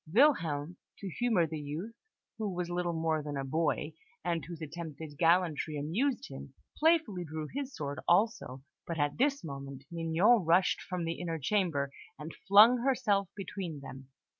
Wilhelm, 0.11 0.77
to 0.97 1.09
humour 1.11 1.45
the 1.45 1.59
youth, 1.59 1.93
who 2.39 2.49
was 2.51 2.71
little 2.71 2.93
more 2.99 3.21
than 3.21 3.37
a 3.37 3.45
boy, 3.45 3.93
and 4.25 4.43
whose 4.43 4.59
attempted 4.59 5.15
gallantry 5.19 5.77
amused 5.77 6.27
him, 6.27 6.55
playfully 6.79 7.23
drew 7.23 7.47
his 7.53 7.75
sword 7.75 7.99
also; 8.07 8.63
but 8.87 8.97
at 8.97 9.19
this 9.19 9.43
moment, 9.43 9.83
Mignon 9.91 10.43
rushed 10.43 10.81
from 10.81 11.03
the 11.05 11.19
inner 11.21 11.37
chamber, 11.37 11.91
and 12.17 12.33
flung 12.47 12.79
herself 12.79 13.29
between 13.37 13.81
them. 13.81 14.07